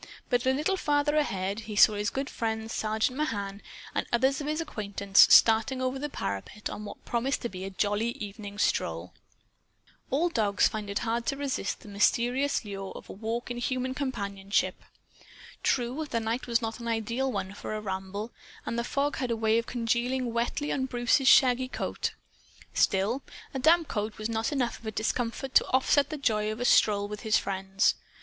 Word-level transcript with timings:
But, 0.31 0.47
a 0.47 0.51
little 0.51 0.77
farther 0.77 1.15
ahead, 1.15 1.59
he 1.59 1.75
saw 1.75 1.93
his 1.93 2.09
good 2.09 2.27
friend, 2.27 2.71
Sergeant 2.71 3.15
Mahan, 3.19 3.61
and 3.93 4.07
others 4.11 4.41
of 4.41 4.47
his 4.47 4.59
acquaintances, 4.59 5.31
starting 5.31 5.79
over 5.79 5.99
the 5.99 6.09
parapet 6.09 6.71
on 6.71 6.85
what 6.85 7.05
promised 7.05 7.43
to 7.43 7.49
be 7.49 7.65
a 7.65 7.69
jolly 7.69 8.09
evening 8.13 8.57
stroll. 8.57 9.13
All 10.09 10.29
dogs 10.29 10.67
find 10.67 10.89
it 10.89 10.97
hard 11.05 11.27
to 11.27 11.37
resist 11.37 11.81
the 11.81 11.87
mysterious 11.87 12.65
lure 12.65 12.91
of 12.95 13.11
a 13.11 13.13
walk 13.13 13.51
in 13.51 13.57
human 13.57 13.93
companionship. 13.93 14.81
True, 15.61 16.07
the 16.09 16.19
night 16.19 16.47
was 16.47 16.63
not 16.63 16.79
an 16.79 16.87
ideal 16.87 17.31
one 17.31 17.53
for 17.53 17.75
a 17.75 17.79
ramble, 17.79 18.31
and 18.65 18.79
the 18.79 18.83
fog 18.83 19.17
had 19.17 19.29
a 19.29 19.37
way 19.37 19.59
of 19.59 19.67
congealing 19.67 20.33
wetly 20.33 20.71
on 20.71 20.87
Bruce's 20.87 21.27
shaggy 21.27 21.67
coat. 21.67 22.13
Still, 22.73 23.21
a 23.53 23.59
damp 23.59 23.87
coat 23.87 24.17
was 24.17 24.29
not 24.29 24.51
enough 24.51 24.79
of 24.79 24.87
a 24.87 24.91
discomfort 24.91 25.53
to 25.53 25.67
offset 25.67 26.09
the 26.09 26.17
joy 26.17 26.51
of 26.51 26.59
a 26.59 26.65
stroll 26.65 27.07
with 27.07 27.19
his 27.19 27.37
friends. 27.37 27.93